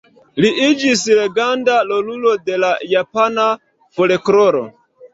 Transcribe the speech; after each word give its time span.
Li 0.45 0.49
iĝis 0.67 1.03
legenda 1.19 1.77
rolulo 1.91 2.35
de 2.49 2.59
la 2.65 2.75
japana 2.97 3.49
folkloro. 3.97 4.69